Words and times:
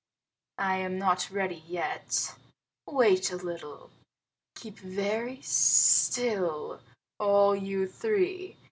I 0.57 0.77
am 0.77 0.97
not 0.97 1.29
ready 1.29 1.63
yet. 1.67 2.33
Wait 2.87 3.31
a 3.31 3.35
little. 3.35 3.91
Keep 4.55 4.79
very 4.79 5.39
still, 5.43 6.79
all 7.19 7.55
you 7.55 7.85
three! 7.87 8.57